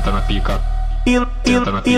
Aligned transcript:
Tenta 0.00 0.12
na 0.12 0.22
pica. 0.22 0.58
E, 1.06 1.14
e, 1.14 1.20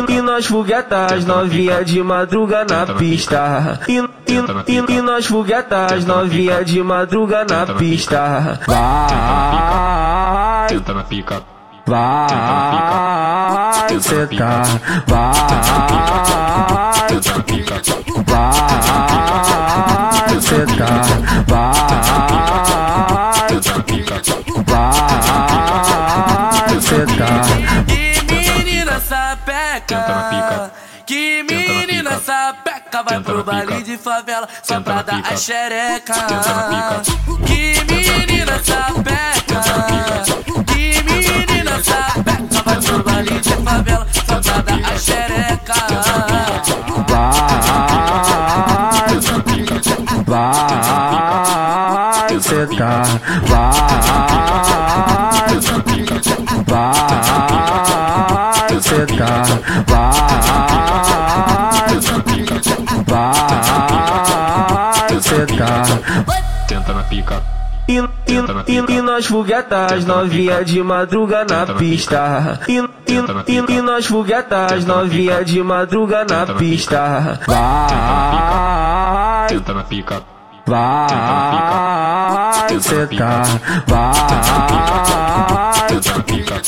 e, 0.09 0.23
nós 0.23 0.47
foguetas 0.47 1.25
novinha 1.25 1.85
de 1.85 2.03
madruga 2.03 2.65
na 2.65 2.85
pista. 2.95 3.79
E, 3.87 3.99
e, 4.27 4.43
e, 4.77 5.03
nós 5.03 5.27
foguetas 5.27 6.05
novinha 6.05 6.65
de 6.65 6.83
madruga 6.83 7.45
na 7.45 7.65
pista. 7.75 8.59
Vai, 8.67 10.67
Tenta 10.69 10.95
na 10.95 11.05
pica. 11.05 11.41
vai, 11.87 12.29
sentar, 14.01 14.67
vai, 15.07 15.23
pica. 17.47 17.81
vai, 18.27 18.59
sentar, 20.41 21.05
vai, 21.47 22.22
Tenta 29.81 30.07
na 30.07 30.23
pica. 30.25 30.43
sapeca. 30.51 30.73
Que 31.07 31.43
menina 31.43 32.21
sapeca. 32.21 33.03
Vai 33.03 33.21
pro 33.21 33.43
baile 33.43 33.83
de 33.83 33.97
favela 33.97 34.49
só 34.63 34.81
pra 34.81 35.03
dar 35.03 35.23
a 35.25 35.37
xereca. 35.37 36.15
Que 37.47 37.83
menina 37.85 38.61
sapeca. 38.63 39.63
Que 40.67 41.03
menina 41.03 41.83
sapeca. 41.83 42.63
Vai 42.65 42.81
pro 42.81 43.03
baile 43.03 43.41
de 43.41 43.57
favela 43.57 44.07
só 44.13 44.41
pra 44.41 44.63
dar 44.63 44.93
a 44.93 44.99
xereca. 44.99 45.75
Vai, 50.27 50.59
vai, 52.29 52.41
sentar, 52.41 53.07
vai, 53.47 53.73
vai, 54.03 54.22
sentar, 59.07 59.47
vai, 59.87 60.13
vai, 65.09 65.21
sentar. 65.21 65.85
Tenta 66.69 66.93
na 66.93 67.03
pica. 67.05 67.41
E, 67.89 67.99
e, 67.99 68.05
e, 68.69 68.77
e 68.93 69.03
nós 69.03 69.27
foguetas 69.27 70.05
novinha 70.05 70.65
de 70.65 70.81
madruga 70.83 71.45
na 71.45 71.67
pista. 71.75 72.61
E, 72.69 72.79
e, 72.79 72.85
e, 73.49 73.57
e 73.73 73.83
nós 73.83 74.07
foguetas 74.07 74.85
novinha 74.85 75.45
de 75.45 75.61
madruga 75.63 76.25
na 76.25 76.47
pista. 76.55 77.41
Vai, 77.47 79.49
Tenta 79.49 79.75
na 79.75 79.83
pica. 79.83 80.23
vai, 80.67 81.09
sentar, 82.81 83.45
vai, 83.87 84.15
Tenta 85.89 86.17
na 86.17 86.23
pica. 86.23 86.63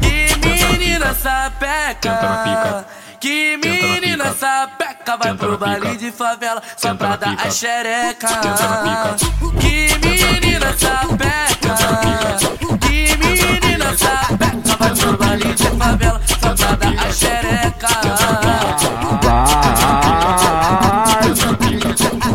Que 0.00 0.36
menina 0.46 1.14
sapeca. 1.14 2.84
Que 3.20 3.56
menina 3.56 4.32
sapeca. 4.32 5.16
Vai 5.16 5.34
pro 5.34 5.56
baile 5.58 5.96
de 5.96 6.12
favela 6.12 6.62
só 6.76 6.94
pra 6.94 7.16
dar 7.16 7.34
a 7.38 7.50
xereca. 7.50 8.28
Que 9.60 9.98
menina 9.98 10.74
sapeca. 10.76 11.76
Que 12.80 13.16
menina 13.16 13.96
sapeca. 13.96 14.76
Vai 14.78 14.94
pro 14.94 15.16
baile 15.16 15.54
de 15.54 15.70
favela 15.70 16.20
só 16.26 16.54
pra 16.54 16.76
dar 16.76 16.94
a 17.06 17.12
xereca. 17.12 17.88